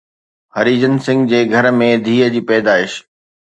[0.55, 2.91] هرڀجن سنگهه جي گهر ۾ ڌيءَ جي پيدائش